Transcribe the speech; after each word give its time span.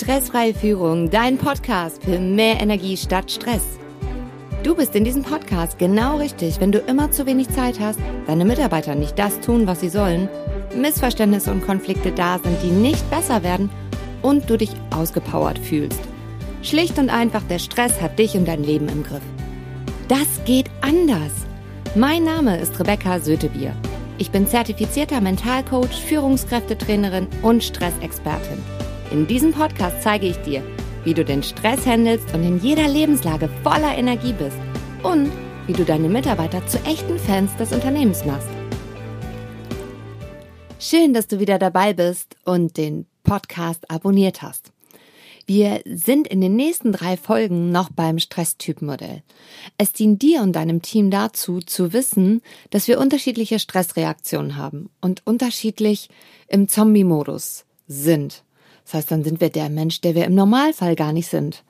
Stressfreie 0.00 0.54
Führung, 0.54 1.10
dein 1.10 1.38
Podcast 1.38 2.04
für 2.04 2.20
mehr 2.20 2.60
Energie 2.60 2.96
statt 2.96 3.32
Stress. 3.32 3.80
Du 4.62 4.76
bist 4.76 4.94
in 4.94 5.02
diesem 5.02 5.24
Podcast 5.24 5.76
genau 5.76 6.18
richtig, 6.18 6.60
wenn 6.60 6.70
du 6.70 6.78
immer 6.78 7.10
zu 7.10 7.26
wenig 7.26 7.48
Zeit 7.48 7.80
hast, 7.80 7.98
deine 8.28 8.44
Mitarbeiter 8.44 8.94
nicht 8.94 9.18
das 9.18 9.40
tun, 9.40 9.66
was 9.66 9.80
sie 9.80 9.88
sollen, 9.88 10.28
Missverständnisse 10.72 11.50
und 11.50 11.66
Konflikte 11.66 12.12
da 12.12 12.38
sind, 12.38 12.62
die 12.62 12.70
nicht 12.70 13.10
besser 13.10 13.42
werden 13.42 13.70
und 14.22 14.48
du 14.48 14.56
dich 14.56 14.70
ausgepowert 14.94 15.58
fühlst. 15.58 16.00
Schlicht 16.62 16.96
und 17.00 17.10
einfach, 17.10 17.42
der 17.42 17.58
Stress 17.58 18.00
hat 18.00 18.20
dich 18.20 18.36
und 18.36 18.46
dein 18.46 18.62
Leben 18.62 18.88
im 18.88 19.02
Griff. 19.02 19.22
Das 20.06 20.44
geht 20.44 20.70
anders. 20.80 21.32
Mein 21.96 22.22
Name 22.22 22.56
ist 22.60 22.78
Rebecca 22.78 23.18
Sötebier. 23.18 23.74
Ich 24.16 24.30
bin 24.30 24.46
zertifizierter 24.46 25.20
Mentalcoach, 25.20 26.04
Führungskräftetrainerin 26.06 27.26
und 27.42 27.64
Stressexpertin. 27.64 28.77
In 29.10 29.26
diesem 29.26 29.52
Podcast 29.52 30.02
zeige 30.02 30.26
ich 30.26 30.36
dir, 30.38 30.62
wie 31.04 31.14
du 31.14 31.24
den 31.24 31.42
Stress 31.42 31.86
handelst 31.86 32.34
und 32.34 32.42
in 32.42 32.60
jeder 32.60 32.86
Lebenslage 32.86 33.48
voller 33.62 33.96
Energie 33.96 34.34
bist 34.34 34.58
und 35.02 35.30
wie 35.66 35.72
du 35.72 35.84
deine 35.84 36.10
Mitarbeiter 36.10 36.66
zu 36.66 36.78
echten 36.84 37.18
Fans 37.18 37.56
des 37.56 37.72
Unternehmens 37.72 38.26
machst. 38.26 38.48
Schön, 40.78 41.14
dass 41.14 41.26
du 41.26 41.40
wieder 41.40 41.58
dabei 41.58 41.94
bist 41.94 42.36
und 42.44 42.76
den 42.76 43.06
Podcast 43.22 43.90
abonniert 43.90 44.42
hast. 44.42 44.72
Wir 45.46 45.80
sind 45.86 46.28
in 46.28 46.42
den 46.42 46.56
nächsten 46.56 46.92
drei 46.92 47.16
Folgen 47.16 47.70
noch 47.70 47.88
beim 47.90 48.18
Stresstypenmodell. 48.18 49.22
Es 49.78 49.94
dient 49.94 50.20
dir 50.20 50.42
und 50.42 50.52
deinem 50.52 50.82
Team 50.82 51.10
dazu, 51.10 51.60
zu 51.60 51.94
wissen, 51.94 52.42
dass 52.68 52.86
wir 52.88 53.00
unterschiedliche 53.00 53.58
Stressreaktionen 53.58 54.56
haben 54.56 54.90
und 55.00 55.26
unterschiedlich 55.26 56.10
im 56.48 56.68
Zombie-Modus 56.68 57.64
sind. 57.86 58.44
Das 58.88 58.94
heißt, 58.94 59.10
dann 59.10 59.22
sind 59.22 59.42
wir 59.42 59.50
der 59.50 59.68
Mensch, 59.68 60.00
der 60.00 60.14
wir 60.14 60.24
im 60.24 60.34
Normalfall 60.34 60.96
gar 60.96 61.12
nicht 61.12 61.28
sind. 61.28 61.62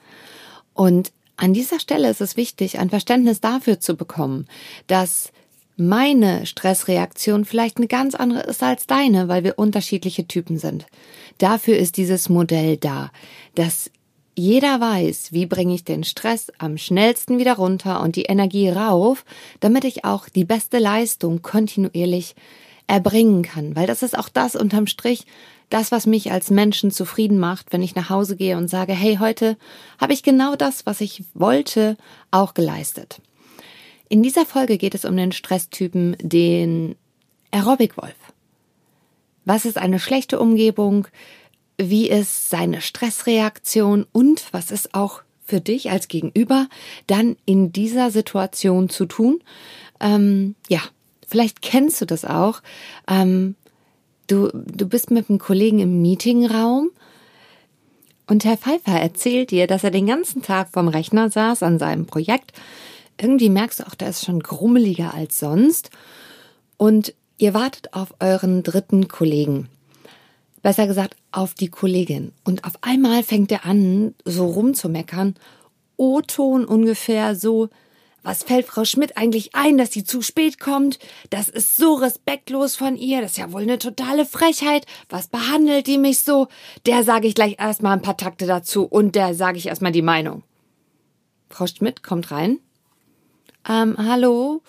Und 0.73 1.11
an 1.37 1.53
dieser 1.53 1.81
Stelle 1.81 2.09
ist 2.09 2.21
es 2.21 2.37
wichtig, 2.37 2.79
ein 2.79 2.91
Verständnis 2.91 3.41
dafür 3.41 3.81
zu 3.81 3.97
bekommen, 3.97 4.47
dass 4.87 5.33
meine 5.77 6.47
Stressreaktion 6.47 7.45
vielleicht 7.45 7.79
eine 7.79 7.89
ganz 7.89 8.15
andere 8.15 8.45
ist 8.45 8.63
als 8.63 8.87
deine, 8.87 9.27
weil 9.27 9.43
wir 9.43 9.59
unterschiedliche 9.59 10.29
Typen 10.29 10.59
sind. 10.59 10.87
Dafür 11.39 11.77
ist 11.77 11.97
dieses 11.97 12.29
Modell 12.29 12.77
da, 12.77 13.11
dass 13.57 13.91
jeder 14.37 14.81
weiß, 14.81 15.33
wie 15.33 15.47
bringe 15.47 15.75
ich 15.75 15.83
den 15.83 16.05
Stress 16.05 16.53
am 16.59 16.79
schnellsten 16.79 17.41
wieder 17.41 17.57
runter 17.57 18.01
und 18.01 18.15
die 18.15 18.27
Energie 18.27 18.69
rauf, 18.69 19.25
damit 19.59 19.83
ich 19.83 20.05
auch 20.05 20.29
die 20.29 20.45
beste 20.45 20.79
Leistung 20.79 21.43
kontinuierlich 21.43 22.37
erbringen 22.87 23.43
kann, 23.43 23.75
weil 23.75 23.89
das 23.89 24.05
ist 24.05 24.17
auch 24.17 24.29
das 24.29 24.55
unterm 24.55 24.87
Strich, 24.87 25.27
das, 25.71 25.93
was 25.93 26.07
mich 26.07 26.33
als 26.33 26.51
Menschen 26.51 26.91
zufrieden 26.91 27.39
macht, 27.39 27.73
wenn 27.73 27.83
ich 27.83 27.95
nach 27.95 28.11
Hause 28.11 28.37
gehe 28.37 28.57
und 28.57 28.69
sage, 28.69 28.93
hey, 28.93 29.17
heute 29.21 29.57
habe 30.01 30.13
ich 30.13 30.23
genau 30.23 30.57
das, 30.57 30.87
was 30.87 31.01
ich 31.01 31.25
wollte, 31.35 31.97
auch 32.31 32.55
geleistet. 32.55 33.21
In 34.09 34.23
dieser 34.23 34.47
Folge 34.47 34.79
geht 34.79 34.95
es 34.95 35.05
um 35.05 35.17
den 35.17 35.33
Stresstypen, 35.33 36.17
den 36.21 36.97
Aerobic-Wolf. 37.51 38.17
Was 39.45 39.65
ist 39.65 39.79
eine 39.79 39.99
schlechte 39.99 40.41
Umgebung? 40.41 41.09
Wie 41.77 42.09
ist 42.09 42.51
seine 42.51 42.81
Stressreaktion? 42.81 44.07
Und 44.13 44.47
was 44.53 44.71
ist 44.71 44.95
auch 44.95 45.23
für 45.45 45.61
dich 45.61 45.91
als 45.91 46.09
Gegenüber 46.09 46.69
dann 47.07 47.37
in 47.45 47.73
dieser 47.73 48.11
Situation 48.11 48.89
zu 48.89 49.07
tun? 49.07 49.43
Ähm, 50.01 50.55
ja, 50.69 50.81
vielleicht 51.27 51.63
kennst 51.63 52.01
du 52.01 52.07
das 52.07 52.25
auch. 52.25 52.63
Ähm, 53.09 53.57
Du, 54.29 54.51
du 54.53 54.87
bist 54.87 55.11
mit 55.11 55.29
einem 55.29 55.39
Kollegen 55.39 55.79
im 55.79 56.03
Meetingraum 56.03 56.91
und 58.27 58.45
Herr 58.45 58.59
Pfeiffer 58.59 58.93
erzählt 58.93 59.51
dir, 59.51 59.67
dass 59.67 59.85
er 59.85 59.91
den 59.91 60.07
ganzen 60.07 60.43
Tag 60.43 60.69
vom 60.71 60.87
Rechner 60.87 61.31
saß 61.31 61.63
an 61.63 61.79
seinem 61.79 62.05
Projekt. 62.05 62.53
Irgendwie 63.19 63.49
merkst 63.49 63.81
du 63.81 63.87
auch, 63.87 63.95
der 63.95 64.11
ist 64.11 64.27
schon 64.27 64.41
grummeliger 64.41 65.15
als 65.15 65.39
sonst. 65.39 65.91
Und 66.77 67.15
ihr 67.39 67.55
wartet 67.55 67.95
auf 67.95 68.15
euren 68.21 68.63
dritten 68.63 69.09
Kollegen. 69.09 69.71
Besser 70.63 70.87
gesagt, 70.87 71.17
auf 71.33 71.55
die 71.55 71.71
Kollegin. 71.71 72.33
Und 72.45 72.65
auf 72.65 72.75
einmal 72.83 73.23
fängt 73.23 73.51
er 73.51 73.65
an, 73.65 74.15
so 74.27 74.45
rumzumeckern. 74.45 75.37
O-Ton 75.97 76.67
ungefähr 76.67 77.35
so, 77.35 77.71
was 78.29 78.43
fällt 78.43 78.67
Frau 78.67 78.85
Schmidt 78.85 79.17
eigentlich 79.17 79.55
ein, 79.55 79.79
dass 79.79 79.91
sie 79.91 80.05
zu 80.05 80.21
spät 80.21 80.61
kommt? 80.61 80.99
Das 81.31 81.49
ist 81.49 81.79
so 81.79 81.95
respektlos 81.95 82.77
von 82.77 82.95
ihr. 82.95 83.23
Das 83.23 83.31
ist 83.31 83.37
ja 83.39 83.53
wohl 83.53 83.63
eine 83.63 83.79
totale 83.79 84.27
Frechheit. 84.27 84.85
Was 85.09 85.29
behandelt 85.29 85.87
die 85.87 85.97
mich 85.97 86.21
so? 86.21 86.49
Der 86.85 87.05
sage 87.05 87.27
ich 87.27 87.35
gleich 87.35 87.57
erstmal 87.59 87.95
ein 87.95 88.03
paar 88.03 88.19
Takte 88.19 88.47
dazu 88.47 88.85
und 88.85 89.15
der 89.15 89.35
sage 89.35 89.57
ich 89.57 89.69
erstmal 89.69 89.93
die 89.93 90.03
Meinung. 90.03 90.43
Frau 91.49 91.67
Schmidt 91.67 92.03
kommt 92.03 92.31
rein. 92.31 92.59
Ähm, 93.67 93.97
hallo? 93.97 94.61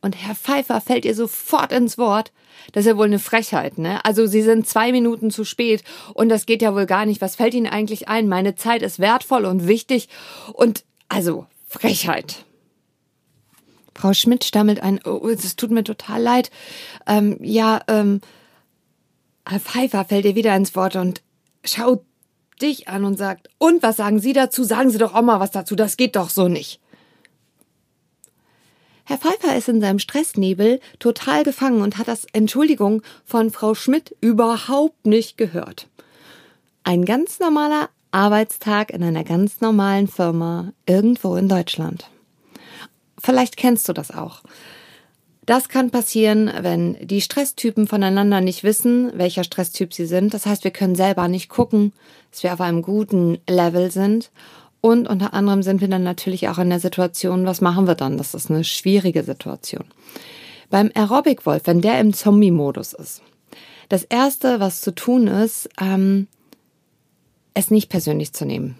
Und 0.00 0.14
Herr 0.14 0.36
Pfeiffer 0.36 0.80
fällt 0.80 1.04
ihr 1.04 1.16
sofort 1.16 1.72
ins 1.72 1.98
Wort. 1.98 2.30
Das 2.70 2.84
ist 2.84 2.88
ja 2.88 2.96
wohl 2.96 3.06
eine 3.06 3.18
Frechheit, 3.18 3.78
ne? 3.78 4.04
Also 4.04 4.28
Sie 4.28 4.42
sind 4.42 4.68
zwei 4.68 4.92
Minuten 4.92 5.32
zu 5.32 5.44
spät 5.44 5.82
und 6.14 6.28
das 6.28 6.46
geht 6.46 6.62
ja 6.62 6.72
wohl 6.72 6.86
gar 6.86 7.04
nicht. 7.04 7.20
Was 7.20 7.34
fällt 7.34 7.54
Ihnen 7.54 7.66
eigentlich 7.66 8.06
ein? 8.06 8.28
Meine 8.28 8.54
Zeit 8.54 8.82
ist 8.82 9.00
wertvoll 9.00 9.44
und 9.44 9.66
wichtig 9.66 10.08
und 10.52 10.84
also 11.08 11.46
Frechheit. 11.66 12.44
Frau 13.98 14.12
Schmidt 14.12 14.44
stammelt 14.44 14.80
ein, 14.80 15.00
oh, 15.04 15.26
es 15.28 15.56
tut 15.56 15.72
mir 15.72 15.82
total 15.82 16.22
leid. 16.22 16.52
Ähm, 17.08 17.36
ja, 17.42 17.80
ähm, 17.88 18.20
Herr 19.44 19.58
Pfeiffer 19.58 20.04
fällt 20.04 20.24
ihr 20.24 20.36
wieder 20.36 20.54
ins 20.54 20.76
Wort 20.76 20.94
und 20.94 21.22
schaut 21.64 22.04
dich 22.62 22.86
an 22.86 23.04
und 23.04 23.18
sagt, 23.18 23.48
und 23.58 23.82
was 23.82 23.96
sagen 23.96 24.20
Sie 24.20 24.32
dazu? 24.32 24.62
Sagen 24.62 24.90
Sie 24.90 24.98
doch 24.98 25.14
auch 25.14 25.22
mal 25.22 25.40
was 25.40 25.50
dazu, 25.50 25.74
das 25.74 25.96
geht 25.96 26.14
doch 26.14 26.30
so 26.30 26.46
nicht. 26.46 26.80
Herr 29.04 29.18
Pfeiffer 29.18 29.56
ist 29.56 29.68
in 29.68 29.80
seinem 29.80 29.98
Stressnebel 29.98 30.78
total 31.00 31.42
gefangen 31.42 31.82
und 31.82 31.98
hat 31.98 32.06
das 32.06 32.24
Entschuldigung 32.32 33.02
von 33.24 33.50
Frau 33.50 33.74
Schmidt 33.74 34.14
überhaupt 34.20 35.06
nicht 35.06 35.36
gehört. 35.36 35.88
Ein 36.84 37.04
ganz 37.04 37.40
normaler 37.40 37.88
Arbeitstag 38.12 38.90
in 38.90 39.02
einer 39.02 39.24
ganz 39.24 39.60
normalen 39.60 40.06
Firma 40.06 40.72
irgendwo 40.86 41.34
in 41.34 41.48
Deutschland. 41.48 42.08
Vielleicht 43.28 43.58
kennst 43.58 43.86
du 43.86 43.92
das 43.92 44.10
auch. 44.10 44.40
Das 45.44 45.68
kann 45.68 45.90
passieren, 45.90 46.50
wenn 46.62 46.96
die 47.06 47.20
Stresstypen 47.20 47.86
voneinander 47.86 48.40
nicht 48.40 48.64
wissen, 48.64 49.12
welcher 49.18 49.44
Stresstyp 49.44 49.92
sie 49.92 50.06
sind. 50.06 50.32
Das 50.32 50.46
heißt, 50.46 50.64
wir 50.64 50.70
können 50.70 50.94
selber 50.94 51.28
nicht 51.28 51.50
gucken, 51.50 51.92
dass 52.30 52.42
wir 52.42 52.54
auf 52.54 52.62
einem 52.62 52.80
guten 52.80 53.36
Level 53.46 53.90
sind. 53.90 54.30
Und 54.80 55.06
unter 55.06 55.34
anderem 55.34 55.62
sind 55.62 55.82
wir 55.82 55.88
dann 55.88 56.04
natürlich 56.04 56.48
auch 56.48 56.56
in 56.56 56.70
der 56.70 56.80
Situation, 56.80 57.44
was 57.44 57.60
machen 57.60 57.86
wir 57.86 57.96
dann? 57.96 58.16
Das 58.16 58.32
ist 58.32 58.50
eine 58.50 58.64
schwierige 58.64 59.22
Situation. 59.22 59.84
Beim 60.70 60.90
Aerobic 60.94 61.44
Wolf, 61.44 61.64
wenn 61.66 61.82
der 61.82 62.00
im 62.00 62.14
Zombie-Modus 62.14 62.94
ist, 62.94 63.20
das 63.90 64.04
erste, 64.04 64.58
was 64.58 64.80
zu 64.80 64.94
tun 64.94 65.26
ist, 65.26 65.68
ähm, 65.78 66.28
es 67.52 67.70
nicht 67.70 67.90
persönlich 67.90 68.32
zu 68.32 68.46
nehmen 68.46 68.78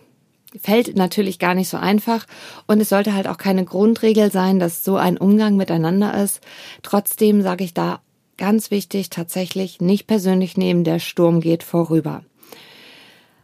fällt 0.60 0.97
natürlich 0.97 1.38
gar 1.38 1.54
nicht 1.54 1.69
so 1.69 1.76
einfach 1.76 2.26
und 2.66 2.81
es 2.81 2.88
sollte 2.88 3.14
halt 3.14 3.26
auch 3.26 3.38
keine 3.38 3.64
Grundregel 3.64 4.32
sein, 4.32 4.59
dass 4.59 4.84
so 4.84 4.97
ein 4.97 5.19
Umgang 5.19 5.56
miteinander 5.56 6.14
ist. 6.22 6.41
Trotzdem 6.82 7.42
sage 7.42 7.64
ich 7.64 7.75
da 7.75 8.00
ganz 8.36 8.70
wichtig, 8.70 9.10
tatsächlich 9.10 9.81
nicht 9.81 10.06
persönlich 10.06 10.56
nehmen, 10.56 10.84
der 10.84 11.00
Sturm 11.00 11.41
geht 11.41 11.62
vorüber. 11.62 12.22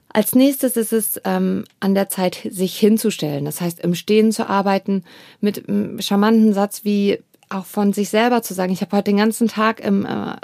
Als 0.08 0.36
nächstes 0.36 0.76
ist 0.76 0.92
es 0.92 1.20
ähm, 1.24 1.64
an 1.80 1.94
der 1.94 2.08
Zeit, 2.08 2.46
sich 2.48 2.78
hinzustellen. 2.78 3.44
Das 3.44 3.60
heißt, 3.60 3.80
im 3.80 3.96
Stehen 3.96 4.30
zu 4.30 4.48
arbeiten, 4.48 5.02
mit 5.40 5.68
einem 5.68 6.00
charmanten 6.00 6.54
Satz 6.54 6.84
wie 6.84 7.18
auch 7.48 7.66
von 7.66 7.92
sich 7.92 8.10
selber 8.10 8.40
zu 8.40 8.54
sagen, 8.54 8.72
ich 8.72 8.80
habe 8.80 8.96
heute 8.96 9.10
den 9.10 9.16
ganzen 9.16 9.48
Tag 9.48 9.80
im 9.80 10.06
äh, 10.06 10.36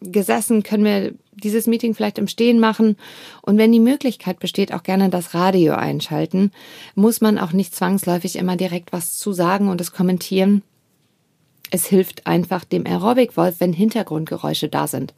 gesessen, 0.00 0.62
können 0.62 0.84
wir 0.84 1.12
dieses 1.40 1.66
Meeting 1.66 1.94
vielleicht 1.94 2.18
im 2.18 2.28
Stehen 2.28 2.60
machen 2.60 2.96
und 3.42 3.58
wenn 3.58 3.72
die 3.72 3.80
Möglichkeit 3.80 4.38
besteht, 4.38 4.72
auch 4.72 4.82
gerne 4.82 5.10
das 5.10 5.34
Radio 5.34 5.74
einschalten, 5.74 6.52
muss 6.94 7.20
man 7.20 7.38
auch 7.38 7.52
nicht 7.52 7.74
zwangsläufig 7.74 8.36
immer 8.36 8.56
direkt 8.56 8.92
was 8.92 9.18
zu 9.18 9.32
sagen 9.32 9.68
und 9.68 9.80
es 9.80 9.92
kommentieren. 9.92 10.62
Es 11.70 11.86
hilft 11.86 12.26
einfach 12.26 12.64
dem 12.64 12.86
Aerobic-Wolf, 12.86 13.56
wenn 13.58 13.72
Hintergrundgeräusche 13.72 14.68
da 14.68 14.86
sind. 14.86 15.14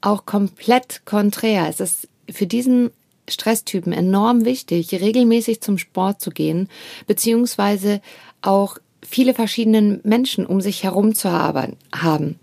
Auch 0.00 0.26
komplett 0.26 1.02
konträr. 1.04 1.68
Es 1.68 1.80
ist 1.80 2.08
für 2.28 2.46
diesen 2.46 2.90
Stresstypen 3.28 3.92
enorm 3.92 4.44
wichtig, 4.44 4.92
regelmäßig 4.92 5.60
zum 5.60 5.78
Sport 5.78 6.20
zu 6.20 6.30
gehen, 6.30 6.68
beziehungsweise 7.06 8.00
auch 8.42 8.78
viele 9.02 9.34
verschiedene 9.34 10.00
Menschen 10.02 10.46
um 10.46 10.60
sich 10.60 10.82
herum 10.82 11.14
zu 11.14 11.30
haben. 11.32 12.38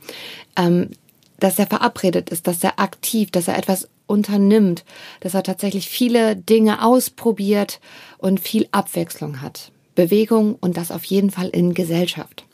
Ähm, 0.56 0.90
dass 1.40 1.60
er 1.60 1.68
verabredet 1.68 2.30
ist, 2.30 2.48
dass 2.48 2.64
er 2.64 2.80
aktiv, 2.80 3.32
dass 3.32 3.48
er 3.48 3.58
etwas 3.58 3.88
unternimmt, 4.08 4.86
dass 5.20 5.34
er 5.34 5.44
tatsächlich 5.44 5.90
viele 5.90 6.36
Dinge 6.36 6.84
ausprobiert 6.84 7.80
und 8.18 8.40
viel 8.40 8.68
Abwechslung 8.72 9.42
hat. 9.42 9.72
Bewegung 9.96 10.56
und 10.56 10.78
das 10.78 10.92
auf 10.92 11.04
jeden 11.06 11.32
Fall 11.32 11.50
in 11.50 11.74
Gesellschaft. 11.74 12.46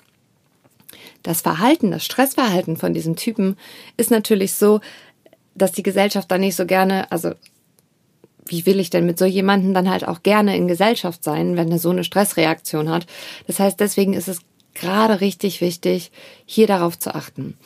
Das 1.21 1.41
Verhalten, 1.41 1.91
das 1.91 2.03
Stressverhalten 2.03 2.77
von 2.77 2.93
diesem 2.93 3.15
Typen 3.15 3.57
ist 3.97 4.11
natürlich 4.11 4.53
so, 4.53 4.81
dass 5.55 5.71
die 5.71 5.83
Gesellschaft 5.83 6.29
da 6.31 6.37
nicht 6.37 6.55
so 6.55 6.65
gerne, 6.65 7.11
also 7.11 7.31
wie 8.45 8.65
will 8.65 8.79
ich 8.79 8.89
denn 8.89 9.05
mit 9.05 9.17
so 9.17 9.25
jemandem 9.25 9.73
dann 9.73 9.89
halt 9.89 10.05
auch 10.07 10.23
gerne 10.23 10.57
in 10.57 10.67
Gesellschaft 10.67 11.23
sein, 11.23 11.55
wenn 11.55 11.71
er 11.71 11.79
so 11.79 11.91
eine 11.91 12.03
Stressreaktion 12.03 12.89
hat? 12.89 13.05
Das 13.47 13.59
heißt, 13.59 13.79
deswegen 13.79 14.13
ist 14.13 14.27
es 14.27 14.39
gerade 14.73 15.21
richtig 15.21 15.61
wichtig, 15.61 16.11
hier 16.45 16.67
darauf 16.67 16.99
zu 16.99 17.15
achten. 17.15 17.57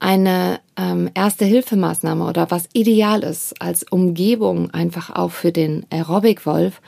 Eine 0.00 0.60
ähm, 0.76 1.10
erste 1.14 1.44
Hilfemaßnahme 1.44 2.26
oder 2.26 2.50
was 2.50 2.68
ideal 2.72 3.22
ist 3.22 3.60
als 3.60 3.84
Umgebung 3.84 4.70
einfach 4.70 5.10
auch 5.10 5.30
für 5.30 5.52
den 5.52 5.84
Aerobic-Wolf, 5.90 6.80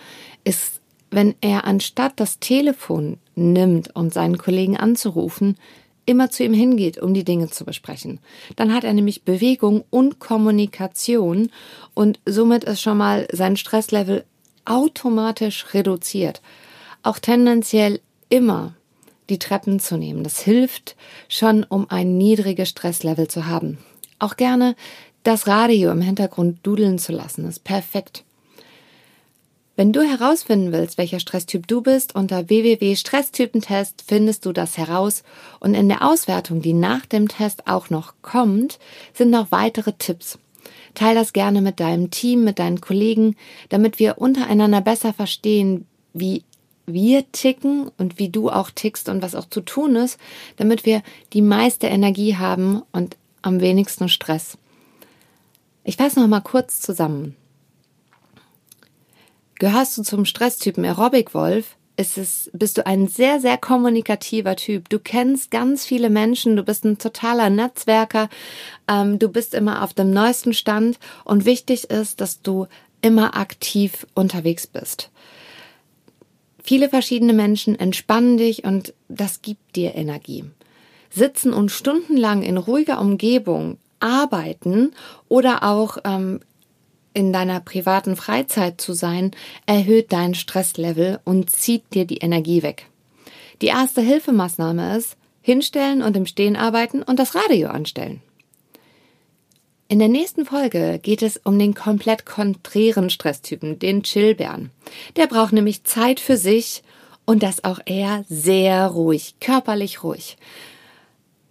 ist, 0.44 0.80
wenn 1.10 1.34
er 1.42 1.66
anstatt 1.66 2.14
das 2.16 2.38
Telefon 2.38 3.18
nimmt, 3.34 3.94
um 3.94 4.10
seinen 4.10 4.38
Kollegen 4.38 4.78
anzurufen, 4.78 5.58
immer 6.06 6.30
zu 6.30 6.42
ihm 6.42 6.54
hingeht, 6.54 6.98
um 6.98 7.12
die 7.12 7.22
Dinge 7.22 7.50
zu 7.50 7.66
besprechen. 7.66 8.18
Dann 8.56 8.72
hat 8.74 8.82
er 8.82 8.94
nämlich 8.94 9.24
Bewegung 9.24 9.84
und 9.90 10.18
Kommunikation 10.18 11.50
und 11.92 12.18
somit 12.24 12.64
ist 12.64 12.80
schon 12.80 12.96
mal 12.96 13.28
sein 13.30 13.58
Stresslevel 13.58 14.24
automatisch 14.64 15.74
reduziert. 15.74 16.40
Auch 17.02 17.18
tendenziell 17.18 18.00
immer 18.30 18.74
die 19.30 19.38
Treppen 19.38 19.80
zu 19.80 19.96
nehmen. 19.96 20.24
Das 20.24 20.40
hilft 20.40 20.96
schon, 21.28 21.64
um 21.64 21.88
ein 21.90 22.18
niedriges 22.18 22.68
Stresslevel 22.68 23.28
zu 23.28 23.46
haben. 23.46 23.78
Auch 24.18 24.36
gerne 24.36 24.76
das 25.22 25.46
Radio 25.46 25.90
im 25.90 26.00
Hintergrund 26.00 26.58
dudeln 26.62 26.98
zu 26.98 27.12
lassen, 27.12 27.46
ist 27.46 27.64
perfekt. 27.64 28.24
Wenn 29.74 29.92
du 29.92 30.02
herausfinden 30.02 30.70
willst, 30.70 30.98
welcher 30.98 31.18
Stresstyp 31.18 31.66
du 31.66 31.80
bist, 31.80 32.14
unter 32.14 32.48
www.stresstypentest 32.48 34.04
findest 34.06 34.44
du 34.44 34.52
das 34.52 34.76
heraus 34.76 35.22
und 35.60 35.74
in 35.74 35.88
der 35.88 36.06
Auswertung, 36.06 36.60
die 36.60 36.74
nach 36.74 37.06
dem 37.06 37.26
Test 37.26 37.66
auch 37.66 37.88
noch 37.88 38.14
kommt, 38.20 38.78
sind 39.14 39.30
noch 39.30 39.50
weitere 39.50 39.92
Tipps. 39.94 40.38
Teil 40.94 41.14
das 41.14 41.32
gerne 41.32 41.62
mit 41.62 41.80
deinem 41.80 42.10
Team, 42.10 42.44
mit 42.44 42.58
deinen 42.58 42.82
Kollegen, 42.82 43.34
damit 43.70 43.98
wir 43.98 44.18
untereinander 44.18 44.82
besser 44.82 45.14
verstehen, 45.14 45.86
wie 46.12 46.44
wir 46.92 47.30
ticken 47.32 47.90
und 47.98 48.18
wie 48.18 48.28
du 48.28 48.50
auch 48.50 48.70
tickst 48.70 49.08
und 49.08 49.22
was 49.22 49.34
auch 49.34 49.48
zu 49.48 49.60
tun 49.60 49.96
ist, 49.96 50.18
damit 50.56 50.84
wir 50.86 51.02
die 51.32 51.42
meiste 51.42 51.86
Energie 51.86 52.36
haben 52.36 52.82
und 52.92 53.16
am 53.42 53.60
wenigsten 53.60 54.08
Stress. 54.08 54.56
Ich 55.84 55.96
fasse 55.96 56.20
noch 56.20 56.28
mal 56.28 56.40
kurz 56.40 56.80
zusammen. 56.80 57.36
Gehörst 59.58 59.96
du 59.98 60.02
zum 60.02 60.24
Stresstypen 60.24 60.84
Aerobic 60.84 61.34
Wolf? 61.34 61.76
Ist 61.96 62.18
es, 62.18 62.50
bist 62.52 62.78
du 62.78 62.86
ein 62.86 63.06
sehr, 63.06 63.38
sehr 63.38 63.58
kommunikativer 63.58 64.56
Typ. 64.56 64.88
Du 64.88 64.98
kennst 64.98 65.50
ganz 65.50 65.84
viele 65.84 66.08
Menschen, 66.08 66.56
du 66.56 66.62
bist 66.62 66.84
ein 66.84 66.98
totaler 66.98 67.50
Netzwerker, 67.50 68.28
ähm, 68.88 69.18
du 69.18 69.28
bist 69.28 69.54
immer 69.54 69.84
auf 69.84 69.92
dem 69.92 70.10
neuesten 70.10 70.54
Stand 70.54 70.98
und 71.24 71.44
wichtig 71.44 71.90
ist, 71.90 72.20
dass 72.20 72.42
du 72.42 72.66
immer 73.02 73.36
aktiv 73.36 74.06
unterwegs 74.14 74.66
bist. 74.66 75.10
Viele 76.62 76.88
verschiedene 76.88 77.32
Menschen 77.32 77.78
entspannen 77.78 78.36
dich 78.36 78.64
und 78.64 78.94
das 79.08 79.42
gibt 79.42 79.76
dir 79.76 79.94
Energie. 79.94 80.44
Sitzen 81.10 81.52
und 81.52 81.70
stundenlang 81.70 82.42
in 82.42 82.56
ruhiger 82.56 83.00
Umgebung 83.00 83.78
arbeiten 84.00 84.92
oder 85.28 85.62
auch 85.62 85.98
ähm, 86.04 86.40
in 87.14 87.32
deiner 87.32 87.60
privaten 87.60 88.16
Freizeit 88.16 88.80
zu 88.80 88.92
sein, 88.92 89.32
erhöht 89.66 90.12
dein 90.12 90.34
Stresslevel 90.34 91.20
und 91.24 91.50
zieht 91.50 91.94
dir 91.94 92.06
die 92.06 92.18
Energie 92.18 92.62
weg. 92.62 92.86
Die 93.60 93.66
erste 93.66 94.00
Hilfemaßnahme 94.00 94.96
ist, 94.96 95.16
hinstellen 95.42 96.02
und 96.02 96.16
im 96.16 96.26
Stehen 96.26 96.56
arbeiten 96.56 97.02
und 97.02 97.18
das 97.18 97.34
Radio 97.34 97.68
anstellen. 97.68 98.22
In 99.92 99.98
der 99.98 100.08
nächsten 100.08 100.46
Folge 100.46 100.98
geht 101.02 101.20
es 101.20 101.36
um 101.36 101.58
den 101.58 101.74
komplett 101.74 102.24
konträren 102.24 103.10
Stresstypen, 103.10 103.78
den 103.78 104.02
Chillbären. 104.02 104.70
Der 105.16 105.26
braucht 105.26 105.52
nämlich 105.52 105.84
Zeit 105.84 106.18
für 106.18 106.38
sich 106.38 106.82
und 107.26 107.42
das 107.42 107.62
auch 107.64 107.78
eher 107.84 108.24
sehr 108.26 108.86
ruhig, 108.86 109.34
körperlich 109.38 110.02
ruhig. 110.02 110.38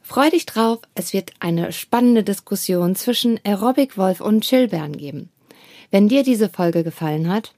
Freu 0.02 0.32
dich 0.32 0.48
drauf, 0.48 0.80
es 0.96 1.14
wird 1.14 1.34
eine 1.40 1.72
spannende 1.72 2.24
Diskussion 2.24 2.96
zwischen 2.96 3.40
Aerobic 3.44 3.96
Wolf 3.96 4.22
und 4.22 4.44
Chillbären 4.44 4.98
geben. 4.98 5.30
Wenn 5.92 6.10
dir 6.10 6.24
diese 6.24 6.50
Folge 6.50 6.84
gefallen 6.84 7.32
hat, 7.32 7.54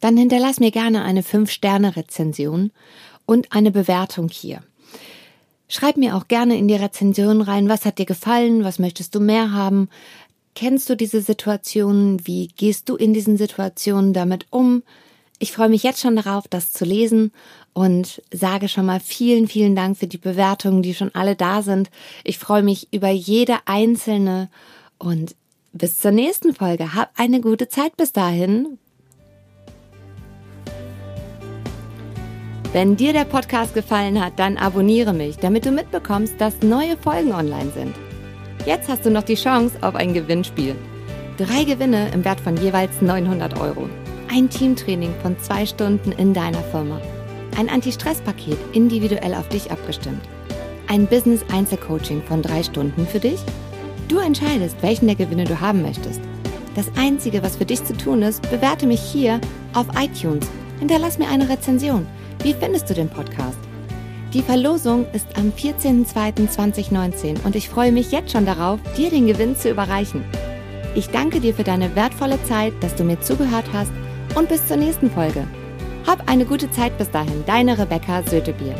dann 0.00 0.16
hinterlass 0.16 0.60
mir 0.60 0.70
gerne 0.70 1.02
eine 1.02 1.20
5-Sterne-Rezension 1.20 2.70
und 3.26 3.52
eine 3.52 3.70
Bewertung 3.70 4.30
hier. 4.30 4.62
Schreib 5.68 5.96
mir 5.98 6.16
auch 6.16 6.28
gerne 6.28 6.56
in 6.56 6.66
die 6.66 6.74
Rezension 6.74 7.42
rein, 7.42 7.68
was 7.68 7.84
hat 7.84 7.98
dir 7.98 8.06
gefallen, 8.06 8.64
was 8.64 8.78
möchtest 8.78 9.14
du 9.14 9.20
mehr 9.20 9.52
haben. 9.52 9.88
Kennst 10.54 10.88
du 10.90 10.96
diese 10.96 11.20
Situationen? 11.20 12.26
Wie 12.26 12.48
gehst 12.48 12.88
du 12.88 12.96
in 12.96 13.12
diesen 13.12 13.36
Situationen 13.36 14.12
damit 14.12 14.46
um? 14.50 14.82
Ich 15.38 15.52
freue 15.52 15.68
mich 15.68 15.84
jetzt 15.84 16.00
schon 16.00 16.16
darauf, 16.16 16.48
das 16.48 16.72
zu 16.72 16.84
lesen 16.84 17.32
und 17.72 18.22
sage 18.32 18.68
schon 18.68 18.86
mal 18.86 18.98
vielen, 18.98 19.46
vielen 19.46 19.76
Dank 19.76 19.96
für 19.96 20.08
die 20.08 20.18
Bewertungen, 20.18 20.82
die 20.82 20.94
schon 20.94 21.14
alle 21.14 21.36
da 21.36 21.62
sind. 21.62 21.90
Ich 22.24 22.38
freue 22.38 22.64
mich 22.64 22.88
über 22.92 23.10
jede 23.10 23.58
einzelne 23.66 24.48
und 24.98 25.36
bis 25.72 25.98
zur 25.98 26.10
nächsten 26.10 26.54
Folge. 26.54 26.94
Hab 26.94 27.12
eine 27.16 27.40
gute 27.40 27.68
Zeit 27.68 27.96
bis 27.96 28.12
dahin. 28.12 28.78
Wenn 32.74 32.96
dir 32.96 33.14
der 33.14 33.24
Podcast 33.24 33.72
gefallen 33.72 34.22
hat, 34.22 34.34
dann 34.38 34.58
abonniere 34.58 35.14
mich, 35.14 35.38
damit 35.38 35.64
du 35.64 35.70
mitbekommst, 35.70 36.38
dass 36.38 36.60
neue 36.60 36.98
Folgen 36.98 37.32
online 37.32 37.70
sind. 37.74 37.94
Jetzt 38.66 38.90
hast 38.90 39.06
du 39.06 39.10
noch 39.10 39.22
die 39.22 39.36
Chance 39.36 39.78
auf 39.80 39.94
ein 39.94 40.12
Gewinnspiel. 40.12 40.76
Drei 41.38 41.64
Gewinne 41.64 42.10
im 42.12 42.26
Wert 42.26 42.40
von 42.40 42.58
jeweils 42.58 43.00
900 43.00 43.58
Euro. 43.58 43.88
Ein 44.30 44.50
Teamtraining 44.50 45.14
von 45.22 45.38
zwei 45.40 45.64
Stunden 45.64 46.12
in 46.12 46.34
deiner 46.34 46.62
Firma. 46.64 47.00
Ein 47.56 47.70
Anti-Stress-Paket 47.70 48.58
individuell 48.74 49.32
auf 49.32 49.48
dich 49.48 49.70
abgestimmt. 49.70 50.20
Ein 50.88 51.06
Business-Einzelcoaching 51.06 52.22
von 52.22 52.42
drei 52.42 52.62
Stunden 52.62 53.06
für 53.06 53.20
dich. 53.20 53.40
Du 54.08 54.18
entscheidest, 54.18 54.76
welchen 54.82 55.06
der 55.06 55.16
Gewinne 55.16 55.44
du 55.44 55.58
haben 55.58 55.80
möchtest. 55.80 56.20
Das 56.74 56.90
Einzige, 56.98 57.42
was 57.42 57.56
für 57.56 57.64
dich 57.64 57.82
zu 57.82 57.96
tun 57.96 58.20
ist, 58.20 58.42
bewerte 58.50 58.86
mich 58.86 59.00
hier 59.00 59.40
auf 59.72 59.86
iTunes. 59.98 60.46
Hinterlass 60.80 61.18
mir 61.18 61.28
eine 61.28 61.48
Rezension 61.48 62.06
wie 62.42 62.54
findest 62.54 62.88
du 62.88 62.94
den 62.94 63.08
Podcast? 63.08 63.58
Die 64.34 64.42
Verlosung 64.42 65.06
ist 65.12 65.26
am 65.36 65.50
14.02.2019 65.50 67.44
und 67.44 67.56
ich 67.56 67.68
freue 67.68 67.92
mich 67.92 68.12
jetzt 68.12 68.32
schon 68.32 68.44
darauf, 68.44 68.78
dir 68.96 69.10
den 69.10 69.26
Gewinn 69.26 69.56
zu 69.56 69.70
überreichen. 69.70 70.22
Ich 70.94 71.08
danke 71.08 71.40
dir 71.40 71.54
für 71.54 71.64
deine 71.64 71.94
wertvolle 71.96 72.42
Zeit, 72.44 72.72
dass 72.80 72.94
du 72.94 73.04
mir 73.04 73.20
zugehört 73.20 73.66
hast 73.72 73.92
und 74.34 74.48
bis 74.48 74.66
zur 74.66 74.76
nächsten 74.76 75.10
Folge. 75.10 75.46
Hab 76.06 76.28
eine 76.28 76.44
gute 76.44 76.70
Zeit 76.70 76.96
bis 76.98 77.10
dahin, 77.10 77.44
deine 77.46 77.78
Rebecca 77.78 78.22
Sötebier. 78.22 78.74